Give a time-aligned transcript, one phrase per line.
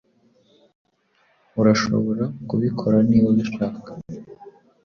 [1.59, 3.89] Urashobora kubikora niba ubishaka.